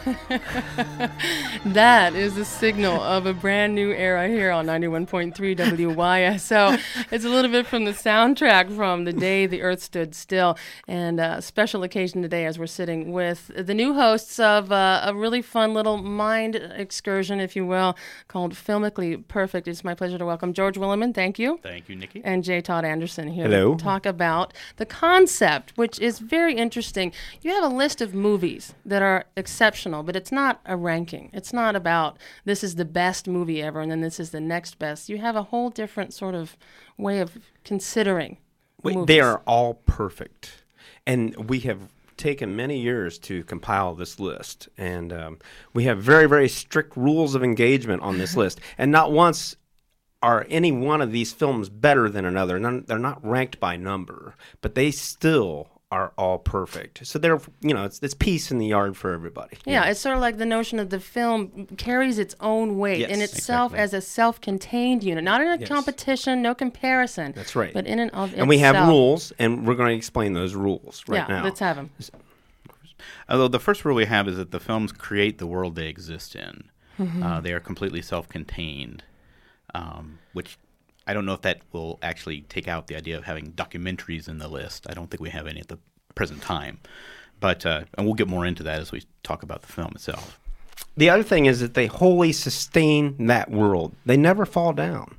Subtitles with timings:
[1.66, 6.80] that is the signal of a brand new era here on 91.3 WYSO.
[7.10, 10.56] It's a little bit from the soundtrack from The Day the Earth Stood Still.
[10.88, 15.14] And a special occasion today as we're sitting with the new hosts of uh, a
[15.14, 17.96] really fun little mind excursion, if you will,
[18.28, 19.68] called Filmically Perfect.
[19.68, 21.14] It's my pleasure to welcome George Willeman.
[21.14, 21.58] Thank you.
[21.62, 22.22] Thank you, Nikki.
[22.24, 22.60] And J.
[22.60, 23.74] Todd Anderson here Hello.
[23.74, 27.12] to talk about the concept, which is very interesting.
[27.42, 31.30] You have a list of movies that are exceptional, but it's not a ranking.
[31.32, 34.78] It's not about this is the best movie ever and then this is the next
[34.78, 35.08] best.
[35.08, 36.56] You have a whole different sort of
[36.96, 38.38] way of considering.
[38.82, 40.64] Wait, they are all perfect.
[41.06, 44.68] And we have taken many years to compile this list.
[44.76, 45.38] And um,
[45.72, 48.60] we have very, very strict rules of engagement on this list.
[48.78, 49.56] And not once
[50.22, 52.58] are any one of these films better than another.
[52.58, 57.04] None, they're not ranked by number, but they still are all perfect.
[57.04, 59.58] So they're, you know, it's, it's peace in the yard for everybody.
[59.66, 63.20] Yeah, it's sort of like the notion of the film carries its own weight in
[63.20, 63.82] itself exactly.
[63.82, 65.68] as a self-contained unit, not in a Yes.
[65.68, 67.32] competition, no comparison.
[67.32, 67.74] That's right.
[67.74, 68.40] But in and of itself.
[68.40, 71.44] And we have rules, and we're going to explain those rules right yeah, now.
[71.44, 71.90] let's have them.
[73.28, 76.36] Although the first rule we have is that the films create the world they exist
[76.36, 76.70] in.
[76.98, 77.22] Mm-hmm.
[77.22, 79.02] Uh, they are completely self-contained,
[79.74, 80.56] um, which
[81.06, 84.38] I don't know if that will actually take out the idea of having documentaries in
[84.38, 84.86] the list.
[84.88, 85.78] I don't think we have any at the
[86.14, 86.78] present time,
[87.40, 90.38] but uh, and we'll get more into that as we talk about the film itself.
[90.96, 93.94] The other thing is that they wholly sustain that world.
[94.04, 95.16] They never fall down.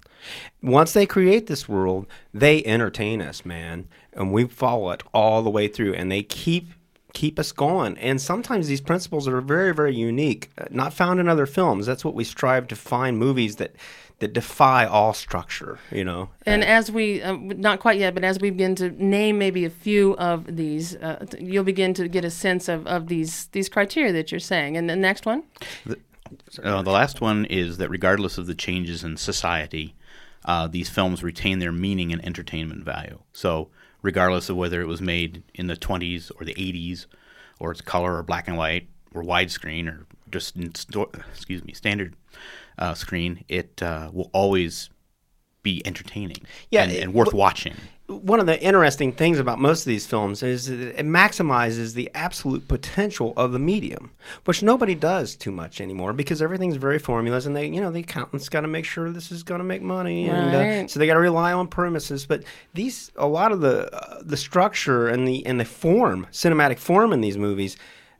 [0.62, 5.50] Once they create this world, they entertain us, man, and we follow it all the
[5.50, 6.70] way through, and they keep
[7.14, 7.98] keep us going.
[7.98, 11.86] And sometimes these principles are very, very unique, uh, not found in other films.
[11.86, 13.76] That's what we strive to find movies that
[14.22, 15.80] that defy all structure.
[15.92, 19.38] You know, And as we, uh, not quite yet, but as we begin to name
[19.38, 23.48] maybe a few of these, uh, you'll begin to get a sense of, of these
[23.48, 24.78] these criteria that you're saying.
[24.78, 25.44] And the next one,
[26.64, 29.96] Uh, the last one is that regardless of the changes in society,
[30.46, 33.20] uh, these films retain their meaning and entertainment value.
[33.34, 33.68] So,
[34.02, 37.06] regardless of whether it was made in the 20s or the 80s,
[37.60, 41.74] or it's color or black and white or widescreen or just in sto- excuse me
[41.74, 42.16] standard
[42.78, 44.90] uh, screen, it uh, will always
[45.64, 46.38] be entertaining
[46.72, 47.76] Yeah, and, and worth watching.
[48.08, 52.10] one of the interesting things about most of these films is that it maximizes the
[52.16, 54.10] absolute potential of the medium,
[54.46, 58.00] which nobody does too much anymore because everything's very formulas, and they, you know, the
[58.00, 61.06] accountants got to make sure this is going to make money, and uh, so they
[61.06, 62.26] got to rely on premises.
[62.26, 62.44] But
[62.74, 67.14] these, a lot of the uh, the structure and the and the form, cinematic form
[67.14, 67.78] in these movies.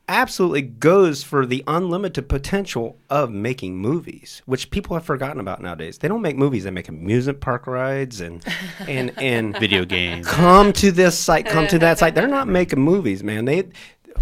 [0.08, 5.98] Absolutely goes for the unlimited potential of making movies, which people have forgotten about nowadays.
[5.98, 8.44] They don't make movies; they make amusement park rides and
[8.88, 10.26] and and Video games.
[10.26, 12.14] come to this site, come to that site.
[12.16, 13.44] They're not making movies, man.
[13.44, 13.68] They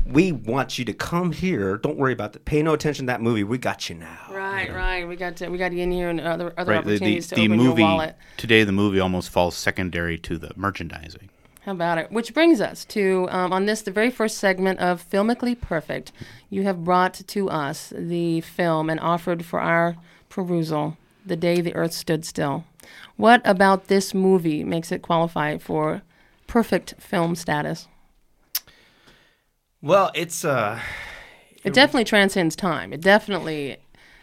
[0.06, 1.76] we want you to come here.
[1.78, 3.42] Don't worry about the pay no attention to that movie.
[3.42, 4.19] We got you now.
[4.30, 6.84] right, right, we got to we got to get in here and other other Right,
[6.84, 8.16] the, the, opportunities the to open movie your wallet.
[8.36, 11.29] today, the movie almost falls secondary to the merchandising.
[11.65, 12.10] How about it?
[12.10, 16.10] Which brings us to um, on this the very first segment of Filmically Perfect.
[16.48, 19.97] You have brought to us the film and offered for our
[20.31, 22.65] perusal the day the Earth stood still.
[23.16, 26.03] What about this movie makes it qualify for
[26.47, 27.88] perfect film status?
[29.82, 30.81] Well, it's uh
[31.62, 32.94] It definitely transcends time.
[32.94, 33.76] It definitely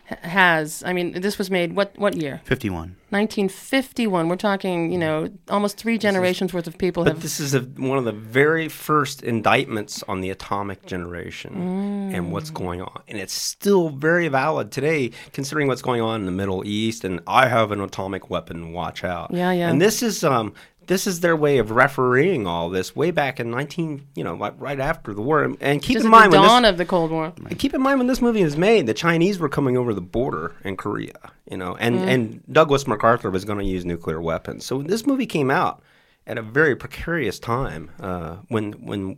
[0.07, 0.83] has.
[0.85, 2.41] I mean, this was made what what year?
[2.45, 2.95] 51.
[3.09, 4.27] 1951.
[4.27, 7.21] We're talking, you know, almost three generations worth of people but have.
[7.21, 12.49] this is a, one of the very first indictments on the atomic generation and what's
[12.49, 13.01] going on.
[13.07, 17.05] And it's still very valid today, considering what's going on in the Middle East.
[17.05, 18.73] And I have an atomic weapon.
[18.73, 19.31] Watch out.
[19.31, 19.69] Yeah, yeah.
[19.69, 20.53] And this is um
[20.87, 24.79] this is their way of refereeing all this way back in 19, you know, right
[24.79, 25.43] after the war.
[25.61, 27.33] And- keep just in mind the when this, dawn of the Cold War.
[27.57, 30.55] Keep in mind when this movie was made, the Chinese were coming over the border
[30.63, 31.13] in Korea,
[31.49, 32.07] you know, and, Mm-hmm.
[32.09, 34.65] and Douglas MacArthur was going to use nuclear weapons.
[34.65, 35.81] So this movie came out
[36.25, 39.17] at a very precarious time uh, when when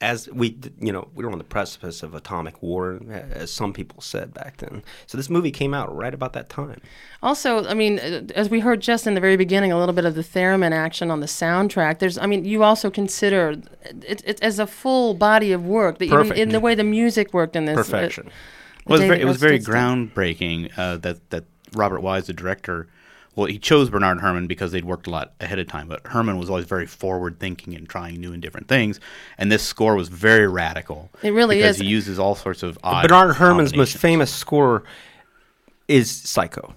[0.00, 4.02] as we, you know, we were on the precipice of atomic war, as some people
[4.02, 4.82] said back then.
[5.06, 6.82] So this movie came out right about that time.
[7.22, 10.04] Also, I mean, uh, as we heard just in the very beginning, a little bit
[10.04, 11.98] of the theremin action on the soundtrack.
[11.98, 16.06] There's, I mean, you also consider it, it as a full body of work that
[16.06, 16.38] you, Perfect.
[16.38, 17.78] in the way the music worked in this.
[17.78, 18.30] uh, Perfection.
[18.86, 22.86] Well, it was very, it was very groundbreaking uh, that that Robert Wise, the director,
[23.36, 25.88] well, he chose Bernard Herrmann because they'd worked a lot ahead of time.
[25.88, 28.98] But Herrmann was always very forward thinking and trying new and different things.
[29.36, 31.10] And this score was very radical.
[31.22, 31.82] It really because is.
[31.82, 33.06] He uses all sorts of odd.
[33.06, 34.84] Bernard Herrmann's most famous score
[35.86, 36.74] is Psycho.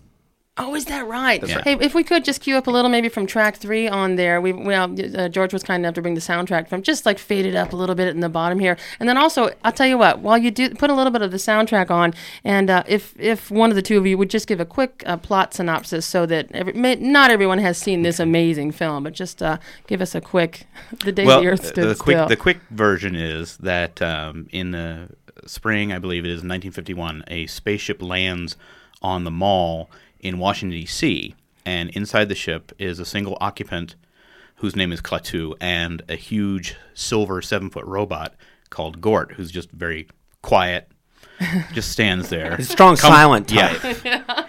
[0.59, 1.41] Oh, is that right?
[1.41, 1.63] right.
[1.63, 4.41] Hey, if we could just cue up a little, maybe from track three on there.
[4.41, 7.45] We, well, uh, George was kind enough to bring the soundtrack from, just like fade
[7.45, 9.97] it up a little bit in the bottom here, and then also, I'll tell you
[9.97, 12.13] what, while you do put a little bit of the soundtrack on,
[12.43, 15.01] and uh, if if one of the two of you would just give a quick
[15.05, 19.13] uh, plot synopsis, so that every, may, not everyone has seen this amazing film, but
[19.13, 19.57] just uh,
[19.87, 20.67] give us a quick,
[21.05, 22.27] the day well, the Earth the- stood the quick still.
[22.27, 25.09] the quick version is that um, in the
[25.45, 28.57] spring, I believe it is 1951, a spaceship lands
[29.01, 29.89] on the mall
[30.19, 31.35] in Washington D.C.
[31.65, 33.95] and inside the ship is a single occupant
[34.55, 38.35] whose name is Klaatu and a huge silver seven foot robot
[38.69, 40.07] called Gort, who's just very
[40.41, 40.91] quiet,
[41.73, 42.57] just stands there.
[42.57, 44.45] He's a strong, Come- silent yeah.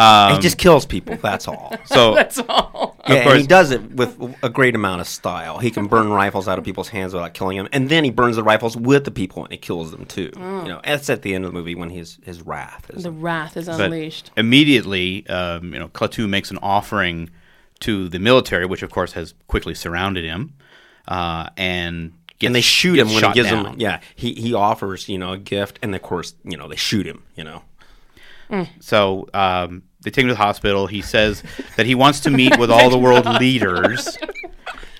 [0.00, 0.34] type.
[0.36, 1.16] he just kills people.
[1.16, 1.74] That's all.
[1.86, 2.96] So That's all.
[3.08, 3.40] Yeah, and course.
[3.40, 5.58] he does it with a great amount of style.
[5.58, 8.36] He can burn rifles out of people's hands without killing them, and then he burns
[8.36, 10.30] the rifles with the people and he kills them too.
[10.36, 13.02] You know, that's at the end of the movie when his his wrath is.
[13.02, 14.30] The wrath is But unleashed.
[14.36, 17.30] immediately, um, you know, Klaatu makes an offering
[17.80, 20.52] to the military, which of course has quickly surrounded him,
[21.08, 23.66] uh, and gets, and they shoot him when he gives down.
[23.66, 23.74] him.
[23.78, 27.06] Yeah, he he offers you know a gift, and of course you know they shoot
[27.06, 27.22] him.
[27.34, 30.86] You know, So um, they take him to the hospital.
[30.86, 31.42] He says
[31.76, 34.16] that he wants to meet with all the world leaders,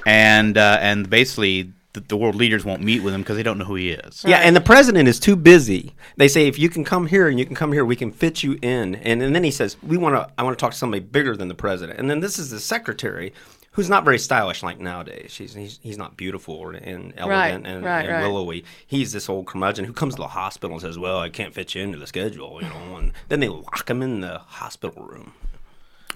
[0.06, 3.58] and uh, and basically the, the world leaders won't meet with him because they don't
[3.58, 4.24] know who he is.
[4.26, 5.94] yeah, and the president is too busy.
[6.16, 8.42] They say if you can come here and you can come here, we can fit
[8.42, 8.94] you in.
[8.96, 10.30] And, and then he says we want to.
[10.38, 11.98] I want to talk to somebody bigger than the president.
[11.98, 13.32] And then this is the secretary.
[13.72, 15.30] Who's not very stylish like nowadays.
[15.30, 18.20] She's, he's, he's not beautiful or, and elegant and, right, and right.
[18.20, 18.64] willowy.
[18.84, 21.74] He's this old curmudgeon who comes to the hospital and says, "Well, I can't fit
[21.76, 22.96] you into the schedule," you know.
[22.96, 25.34] And then they lock him in the hospital room.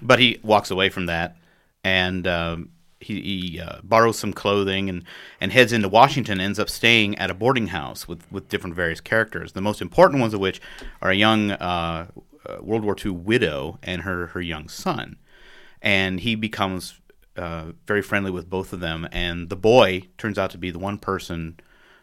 [0.01, 1.37] But he walks away from that,
[1.81, 5.03] and um, he, he uh, borrows some clothing and,
[5.39, 6.41] and heads into Washington.
[6.41, 9.53] Ends up staying at a boarding house with, with different various characters.
[9.53, 10.59] The most important ones of which
[11.01, 12.07] are a young uh,
[12.45, 15.15] uh, World War II widow and her her young son,
[15.81, 16.99] and he becomes
[17.37, 19.07] uh, very friendly with both of them.
[19.11, 21.59] And the boy turns out to be the one person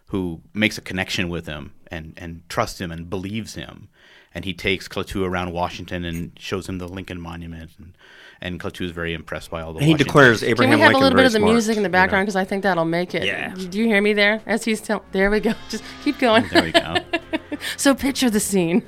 [0.07, 3.89] who makes a connection with him and, and trusts him and believes him.
[4.35, 7.71] And he takes Klaatu around Washington and shows him the Lincoln Monument.
[7.79, 7.97] And,
[8.41, 10.81] and Klaatu is very impressed by all the And he Washington- declares Can Abraham we
[10.81, 11.93] have Lincoln a little bit of the smart, music in the you know.
[11.93, 13.25] background because I think that'll make it.
[13.25, 13.55] Yeah.
[13.55, 14.41] Do you hear me there?
[14.47, 15.53] As he's telling, there we go.
[15.69, 16.47] Just keep going.
[16.49, 16.97] There we go.
[17.77, 18.83] so picture the scene.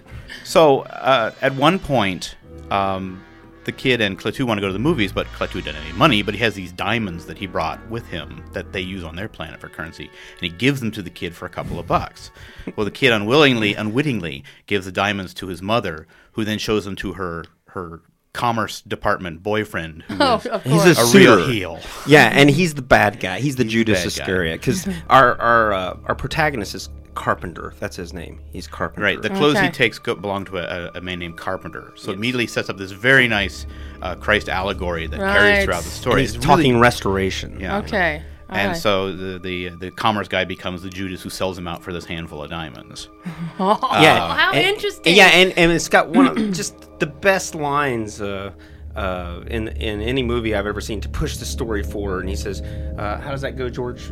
[0.45, 2.37] So uh, at one point,
[2.71, 3.23] um,
[3.65, 5.93] the kid and Klaatu want to go to the movies, but Klaatu doesn't have any
[5.97, 6.23] money.
[6.23, 9.29] But he has these diamonds that he brought with him that they use on their
[9.29, 12.31] planet for currency, and he gives them to the kid for a couple of bucks.
[12.77, 16.97] well, the kid unwillingly, unwittingly, gives the diamonds to his mother, who then shows them
[16.97, 18.01] to her her
[18.33, 20.99] commerce department boyfriend, who Oh, is of He's course.
[21.15, 21.79] a a real heel.
[22.07, 23.39] Yeah, and he's the bad guy.
[23.39, 24.23] He's the He's Judas bad guy.
[24.23, 27.73] Iscariot because our our uh, our protagonist is Carpenter.
[27.81, 28.41] That's his name.
[28.53, 29.03] He's Carpenter.
[29.05, 29.21] Right.
[29.23, 29.67] The clothes Okay.
[29.67, 31.93] he takes go, belong to a, a man named Carpenter.
[31.97, 33.67] So it immediately sets up this very nice
[34.03, 35.33] uh, Christ allegory that Right.
[35.37, 36.21] carries throughout the and story.
[36.23, 37.59] he's It's talking really- restoration.
[37.61, 37.79] yeah.
[37.79, 38.23] Okay.
[38.51, 38.77] all And right.
[38.77, 42.05] so the, the the commerce guy becomes the Judas who sells him out for this
[42.05, 43.09] handful of diamonds.
[43.59, 44.35] Oh, Yeah.
[44.37, 45.15] how and- interesting.
[45.17, 48.51] Yeah, and, and it's got one of just the best lines uh,
[48.97, 52.21] uh, in in any movie I've ever seen to push the story forward.
[52.21, 54.11] And he says, uh, "How does that go, George?"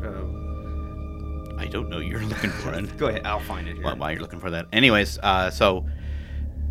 [1.63, 1.99] I don't know.
[1.99, 2.97] You're looking for it.
[2.99, 3.85] go ahead, I'll find it here.
[3.85, 4.67] While, while you're looking for that.
[4.73, 5.87] Anyways, uh, so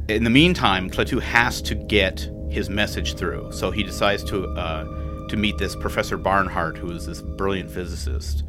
[0.09, 3.53] in the meantime, Klaatu has to get his message through.
[3.53, 8.43] So he decides to uh, to meet this Professor Barnhardt, who is this brilliant physicist,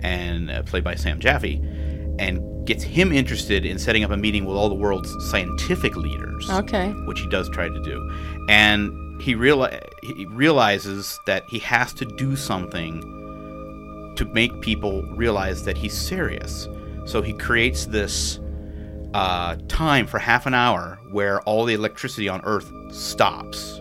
[0.00, 1.56] and uh, played by Sam Jaffe,
[2.18, 6.50] and gets him interested in setting up a meeting with all the world's scientific leaders.
[6.50, 6.90] Okay.
[7.06, 7.98] which he does try to do,
[8.50, 8.92] and
[9.22, 13.17] he reali- he realizes that he has to do something
[14.18, 16.68] to make people realize that he's serious.
[17.06, 18.38] So he creates this
[19.14, 23.80] uh, time for half an hour where all the electricity on Earth stops.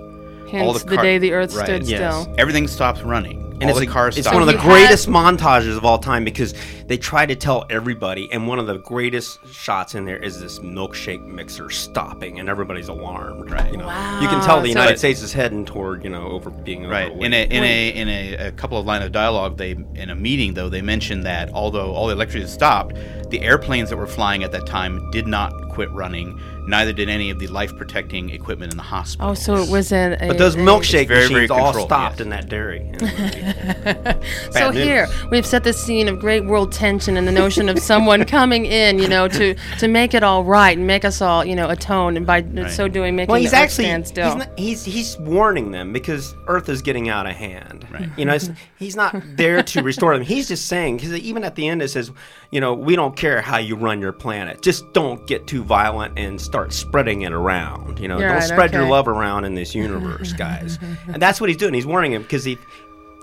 [0.49, 1.65] Hence the the, car- day the Earth Right.
[1.65, 2.23] stood Yes.
[2.23, 2.35] still.
[2.37, 3.43] Everything stops running.
[3.63, 4.33] All it's the a- cars It's stop.
[4.35, 6.53] one of the You had- greatest montages of all time because
[6.87, 10.59] they try to tell everybody, and one of the greatest shots in there is this
[10.59, 13.49] milkshake mixer stopping, and everybody's alarmed.
[13.51, 13.71] Right.
[13.71, 13.87] You know,
[14.21, 17.07] you can tell the so- United States is heading toward you know over being Right.
[17.11, 17.25] overweight.
[17.25, 20.15] In a in a in a, a couple of line of dialogue, they in a
[20.15, 22.95] meeting though they mentioned that although all the electricity stopped,
[23.29, 26.39] the airplanes that were flying at that time did not quit running.
[26.67, 29.29] Neither did any of the life protecting equipment in the hospital.
[29.31, 30.17] Oh, so it was a.
[30.19, 32.21] a but those a- milkshake very, very machines all stopped yes.
[32.21, 32.79] in that dairy.
[32.81, 33.46] in the movie.
[34.51, 34.83] So news.
[34.83, 38.65] here we've set the scene of great world tension and the notion of someone coming
[38.65, 41.69] in, you know, to to make it all right and make us all, you know,
[41.69, 44.25] atone, and by so doing making Well, he's the earth actually stand still.
[44.27, 47.85] he's, not, he's he's warning them because Earth is getting out of hand.
[47.91, 48.09] Right.
[48.17, 48.37] You know,
[48.79, 50.25] he's not there to restore them.
[50.25, 52.11] He's just saying because even at the end it says,
[52.51, 54.61] you know, we don't care how you run your planet.
[54.61, 57.99] Just don't get too violent and start spreading it around.
[57.99, 60.79] You know, You're don't right, spread your love around in this universe, guys.
[61.07, 61.73] and that's what he's doing.
[61.73, 62.57] He's warning him because he.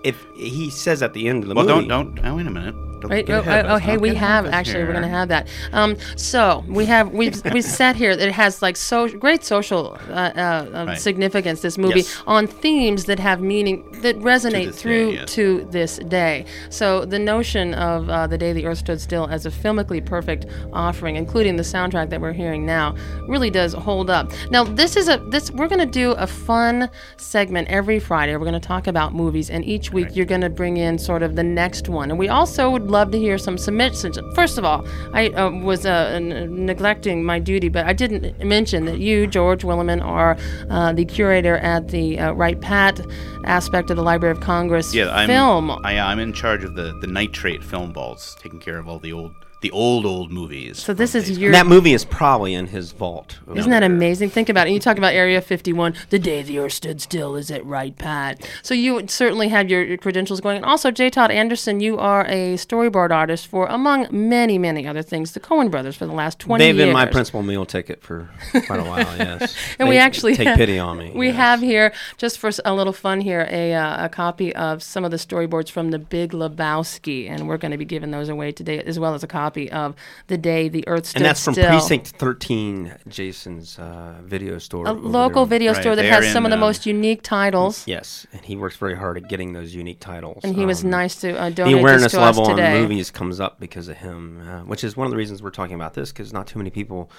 [0.04, 2.26] If he says at the end of the well, movie, don't don't.
[2.26, 2.74] Oh, wait a minute.
[3.00, 4.84] Don't oh, oh, hey, we have actually.
[4.84, 5.48] We're going to have that.
[5.72, 10.12] Um, so we have we've we sat here it has like so great social uh,
[10.12, 10.98] uh, uh, Right.
[10.98, 11.60] significance.
[11.60, 12.22] This movie Yes.
[12.26, 15.32] on themes that have meaning that resonate day, through yes.
[15.34, 16.44] to this day.
[16.70, 20.46] So the notion of uh, the day the Earth stood still as a filmically perfect
[20.72, 22.94] offering, including the soundtrack that we're hearing now,
[23.28, 24.32] really does hold up.
[24.50, 28.34] Now this is a this we're going to do a fun segment every Friday.
[28.36, 31.22] We're going to talk about movies, and each week you're going to bring in sort
[31.22, 32.10] of the next one.
[32.10, 34.18] And we also would love to hear some submissions.
[34.34, 38.84] First of all, I uh, was uh, n- neglecting my duty, but I didn't mention
[38.86, 40.36] that you, George Willeman, are
[40.70, 43.00] uh, the curator at the uh, Wright Pat
[43.44, 45.28] aspect of the Library of Congress Yeah, I'm.
[45.28, 45.70] film.
[45.84, 49.12] I, I'm in charge of the the nitrate film vaults, taking care of all the
[49.12, 49.34] old
[49.64, 50.78] the old old movies.
[50.78, 51.50] so this is days- your.
[51.52, 53.38] that movie is probably in his vault.
[53.56, 54.28] Isn't that amazing?
[54.28, 54.70] Think about it.
[54.70, 55.94] And you talk about Area 51.
[56.10, 57.34] The day the Earth stood still.
[57.34, 58.46] Is it right, Pat?
[58.62, 60.56] So you certainly have your, your credentials going.
[60.58, 61.08] And also, J.
[61.08, 65.70] Todd Anderson, you are a storyboard artist for, among many, many other things, the Coen
[65.70, 66.86] Brothers for the last 20 They've years.
[66.88, 68.28] been my principal meal ticket for
[68.66, 69.16] quite a while.
[69.16, 71.10] Yes, And They we actually take pity on me.
[71.14, 71.36] We yes.
[71.36, 75.10] have here, just for a little fun here, a, uh, a copy of some of
[75.10, 78.80] the storyboards from The Big Lebowski, and we're going to be giving those away today,
[78.80, 79.94] as well as a copy of
[80.26, 81.68] The Day the Earth Stood and that's from Still.
[81.68, 84.86] Precinct 13, Jason's uh, video store.
[84.86, 87.22] a local video Right, store that has are some in, of the um, most unique
[87.22, 87.86] titles.
[87.86, 90.40] Yes, and he works very hard at getting those unique titles.
[90.44, 92.72] And he was Um, nice to uh, The donate this awareness to level us on
[92.80, 95.74] movies comes up because of him, uh, which is one of the reasons we're talking
[95.74, 97.14] about this because not too many people uh,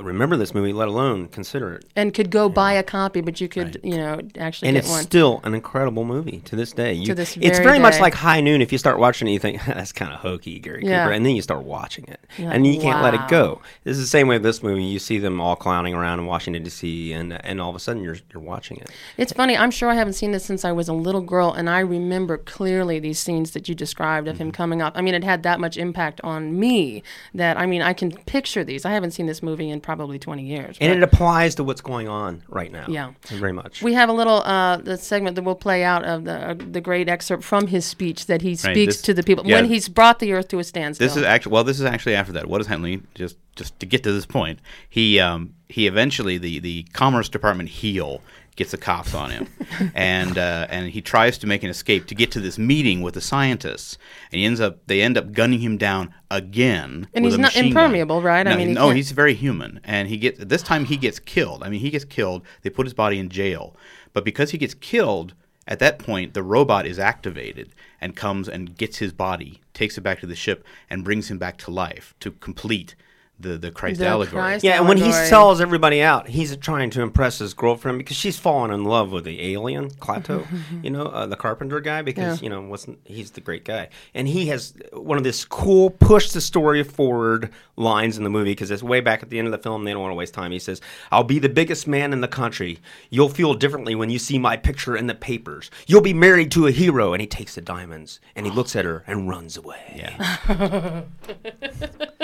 [0.00, 1.84] remember this movie, let alone consider it.
[1.96, 5.02] and could go buy a copy, but you could, you know, actually and it's one.
[5.02, 6.92] still an incredible movie to this day.
[6.92, 8.60] You, this it's very very much like High Noon.
[8.60, 11.04] If you start watching it, you think that's kind of hokey, Gary Yeah.
[11.04, 13.62] Cooper, and then you start watching it, You're and like, you can't let it go.
[13.84, 14.84] This is the same way with this movie.
[14.84, 18.02] You see them all clowning around in Washington D.C., and and all of a sudden
[18.02, 18.90] you're you're watching it.
[19.16, 19.56] It's funny.
[19.56, 22.36] I'm sure I haven't seen this since I was a little girl, and I remember
[22.36, 24.50] clearly these scenes that you described of him Mm-hmm.
[24.56, 24.92] coming up.
[24.96, 27.02] I mean, it had that much impact on me
[27.32, 28.84] that I mean, I can picture these.
[28.84, 30.76] I haven't seen this movie in probably 20 years.
[30.80, 32.86] And it applies to what's going on right now.
[32.88, 33.12] Yeah.
[33.26, 33.82] very much.
[33.82, 36.80] we have a little uh, the segment that we'll play out of the uh, the
[36.80, 39.56] great excerpt from his speech that he speaks this- to the people yeah.
[39.56, 41.06] when he's brought the earth to a standstill.
[41.06, 41.64] This is actually well.
[41.64, 42.46] This is actually after that.
[42.46, 43.02] What does Henley?
[43.14, 47.68] Just just to get to this point, he um, he eventually the the Commerce Department
[47.68, 48.22] heel
[48.56, 49.48] gets the cops on him,
[49.94, 53.14] and uh, and he tries to make an escape to get to this meeting with
[53.14, 53.98] the scientists,
[54.30, 57.08] and he ends up they end up gunning him down again.
[57.14, 57.84] And with he's not machine gun.
[57.86, 58.46] impermeable, right?
[58.46, 61.18] I mean, he no, can't- he's very human, and he gets this time he gets
[61.18, 61.62] killed.
[61.62, 62.42] I mean, he gets killed.
[62.62, 63.76] They put his body in jail,
[64.12, 65.34] but because he gets killed.
[65.68, 70.00] At that point, the robot is activated and comes and gets his body, takes it
[70.00, 72.96] back to the ship, and brings him back to life to complete
[73.42, 74.40] the, the Christ The allegory.
[74.40, 78.16] Christ Yeah, and when he sells everybody out, he's trying to impress his girlfriend because
[78.16, 80.46] she's fallen in love with the alien Klaatu,
[80.82, 82.02] you know, uh, the carpenter guy.
[82.02, 82.44] Because Yeah.
[82.44, 86.30] you know, wasn't he's the great guy, and he has one of this cool push
[86.30, 89.52] the story forward lines in the movie because it's way back at the end of
[89.52, 89.84] the film.
[89.84, 90.52] They don't want to waste time.
[90.52, 90.80] He says,
[91.10, 92.78] "I'll be the biggest man in the country.
[93.10, 95.70] You'll feel differently when you see my picture in the papers.
[95.86, 98.84] You'll be married to a hero." And he takes the diamonds and he looks at
[98.84, 99.94] her and runs away.
[99.96, 101.02] Yeah.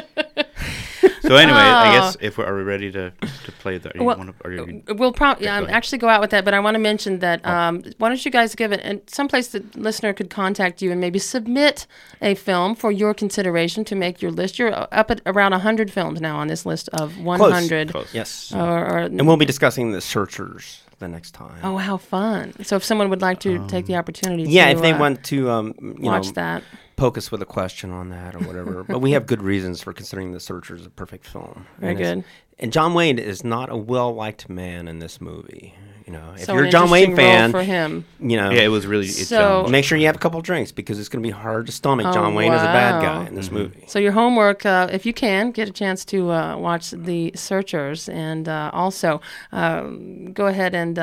[1.23, 2.01] so anyway, I Oh.
[2.01, 3.13] guess if we're, are we ready to,
[3.45, 3.91] to play the?
[3.95, 6.45] Are you Well, wanna, are you, We'll probably go um, actually go out with that,
[6.45, 7.41] but I want to mention that.
[7.45, 7.51] Oh.
[7.53, 11.01] Um, why don't you guys give it and someplace the listener could contact you and
[11.01, 11.87] maybe submit
[12.23, 14.59] a film for your consideration to make your list.
[14.59, 17.95] You're up at around 100 films now on this list of 100.
[18.13, 21.59] Yes, Or, or, and we'll be discussing the searchers the next time.
[21.63, 22.53] oh, how fun!
[22.65, 24.99] So if someone would like to take the opportunity, Um, Yeah, to, if they uh,
[24.99, 26.63] want to, um, you watch know, that.
[26.99, 28.85] Poke us with a question on that or whatever.
[28.89, 31.67] but we have good reasons for considering The Searchers a perfect film.
[31.79, 32.25] Very And good.
[32.59, 35.75] And John Wayne is not a well liked man in this movie.
[36.05, 38.07] You know, if So you're a John Wayne fan, for him.
[38.19, 39.05] you know, Yeah, it was really.
[39.07, 41.31] It's, So- um, make sure you have a couple drinks because it's going to be
[41.31, 43.85] hard to stomach Oh, John Wayne as a bad guy in this movie.
[43.87, 48.09] So your homework, uh, if you can, get a chance to uh, watch The Searchers,
[48.09, 49.21] and uh, also
[49.53, 50.99] um, go ahead and.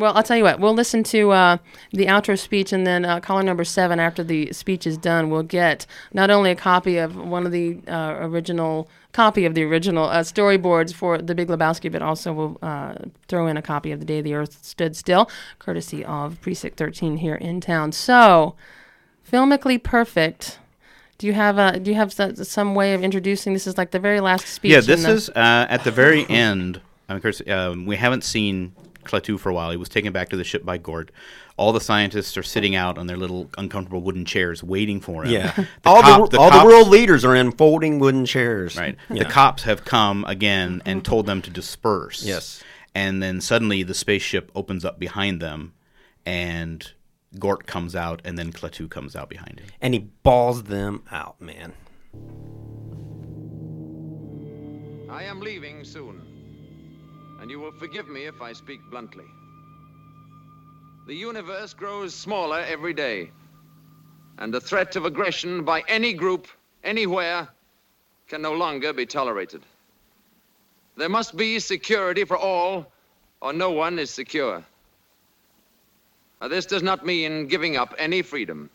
[0.00, 0.58] Well, I'll tell you what.
[0.60, 1.56] We'll listen to uh,
[1.92, 5.42] the outro speech, and then uh, caller number seven, after the speech is done, we'll
[5.42, 10.04] get not only a copy of one of the uh, original copy of the original
[10.04, 12.94] uh, storyboards for The Big Lebowski, but also we'll uh,
[13.28, 15.28] throw in a copy of The Day the Earth Stood Still,
[15.58, 17.92] courtesy of Precinct 13 here in town.
[17.92, 18.54] So,
[19.30, 20.58] filmically perfect.
[21.18, 23.52] Do you have a Do you have some way of introducing?
[23.52, 24.72] This is like the very last speech.
[24.72, 26.80] yeah, this the- is uh, at the very end.
[27.10, 28.72] Of course, um, we haven't seen
[29.10, 29.70] Klaatu for a while.
[29.70, 31.10] He was taken back to the ship by Gort.
[31.56, 35.32] All the scientists are sitting out on their little uncomfortable wooden chairs waiting for him.
[35.32, 38.76] Yeah, The all cop- the, all cops- the world leaders are in folding wooden chairs.
[38.76, 38.96] Right.
[39.10, 39.24] Yeah.
[39.24, 42.24] The cops have come again and told them to disperse.
[42.24, 42.62] Yes.
[42.94, 45.74] And then suddenly the spaceship opens up behind them,
[46.26, 46.90] and
[47.38, 49.68] Gort comes out, and then Klaatu comes out behind him.
[49.80, 51.72] and he balls them out, man.
[55.08, 56.22] I am leaving soon,
[57.40, 59.24] and you will forgive me if I speak bluntly.
[61.06, 63.30] The universe grows smaller every day,
[64.38, 66.46] and the threat of aggression by any group,
[66.84, 67.48] anywhere,
[68.28, 69.62] can no longer be tolerated.
[70.96, 72.92] There must be security for all,
[73.40, 74.62] or no one is secure.
[76.40, 78.70] Now, this does not mean giving up any freedom,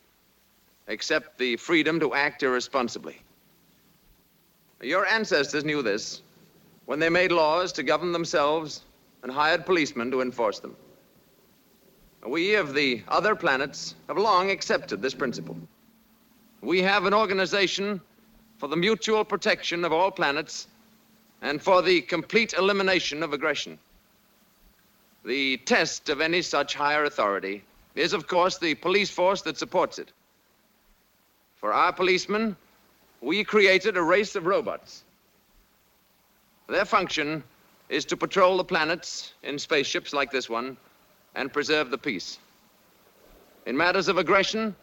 [0.88, 3.22] except the freedom to act irresponsibly.
[4.82, 6.22] Your ancestors knew this
[6.86, 8.82] when they made laws to govern themselves
[9.24, 10.76] and hired policemen to enforce them.
[12.26, 15.58] We of the other planets have long accepted this principle.
[16.62, 18.02] We have an organization
[18.58, 20.68] for the mutual protection of all planets
[21.42, 23.78] and for the complete elimination of aggression.
[25.24, 27.64] The test of any such higher authority
[27.96, 30.12] is, of course, the police force that supports it.
[31.56, 32.56] For our policemen,
[33.22, 35.05] we created a race of robots.
[36.68, 37.44] Their function
[37.90, 40.78] is to patrol the planets in spaceships like this one
[41.36, 42.40] and preserve the peace.
[43.66, 44.76] In matters of aggression,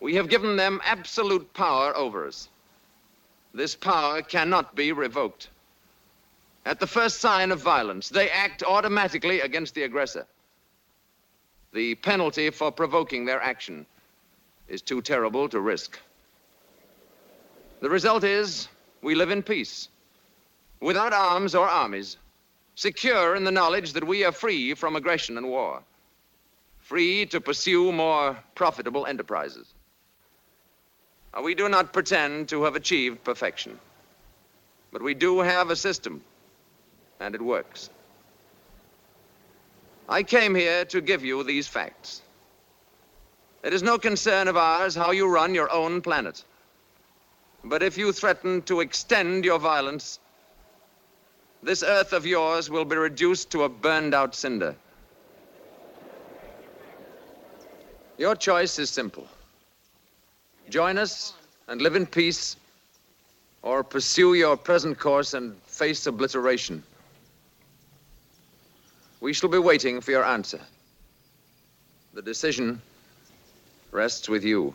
[0.00, 2.48] we have given them absolute power over us.
[3.54, 5.48] This power cannot be revoked.
[6.64, 10.26] At the first sign of violence, they act automatically against the aggressor.
[11.72, 13.86] The penalty for provoking their action
[14.68, 15.98] is too terrible to risk.
[17.80, 18.68] The result is
[19.02, 19.88] we live in peace,
[20.82, 22.16] without arms or armies,
[22.74, 25.80] secure in the knowledge that we are free from aggression and war,
[26.80, 29.72] free to pursue more profitable enterprises.
[31.42, 33.78] We do not pretend to have achieved perfection,
[34.92, 36.22] but we do have a system,
[37.20, 37.88] and it works.
[40.08, 42.20] I came here to give you these facts.
[43.62, 46.44] It is no concern of ours how you run your own planet.
[47.64, 50.18] But if you threaten to extend your violence,
[51.62, 54.74] this earth of yours will be reduced to a burned out cinder.
[58.18, 59.26] Your choice is simple
[60.68, 61.34] join us
[61.68, 62.56] and live in peace,
[63.62, 66.82] or pursue your present course and face obliteration.
[69.20, 70.60] We shall be waiting for your answer.
[72.14, 72.80] The decision
[73.90, 74.74] rests with you.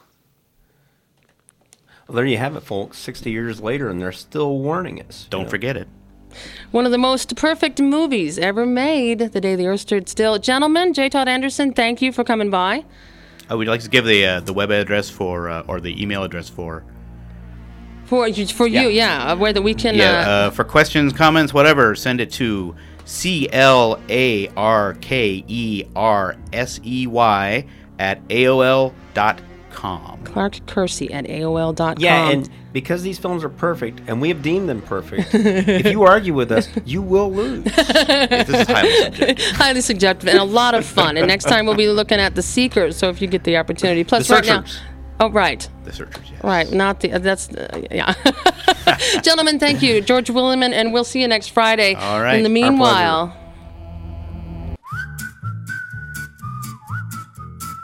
[2.08, 2.98] Well, there you have it, folks.
[3.00, 5.28] 60 years later, and they're still warning us.
[5.30, 5.50] Don't know.
[5.50, 5.88] forget it.
[6.72, 10.38] One of the most perfect movies ever made, The Day the Earth Stood Still.
[10.40, 11.10] Gentlemen, J.
[11.10, 12.84] Todd Anderson, thank you for coming by.
[13.50, 16.24] I would like to give the uh, the web address for uh, or the email
[16.24, 16.84] address for
[18.06, 19.96] For you, for you, yeah, where that we can.
[19.96, 21.96] yeah uh, uh, for questions, comments, whatever.
[21.96, 27.66] Send it to c l a r k e r s e y
[28.00, 29.40] at aol dot
[29.78, 30.20] com.
[30.24, 31.98] Clark Kersey at AOL.com.
[32.00, 36.02] Yeah, and because these films are perfect, and we have deemed them perfect, if you
[36.02, 37.64] argue with us, you will lose.
[37.76, 39.46] this is highly subjective.
[39.56, 41.16] highly subjective and a lot of fun.
[41.16, 42.98] And next time we'll be looking at The Seekers.
[42.98, 44.66] So if you get the opportunity, plus The right now.
[45.20, 45.68] Oh, right.
[45.84, 46.44] The searchers, yes.
[46.44, 48.14] Right, not the, uh, that's, uh, yeah.
[49.22, 50.02] Gentlemen, thank you.
[50.02, 51.94] George Willeman, and we'll see you next Friday.
[51.96, 53.36] All right, In the meanwhile,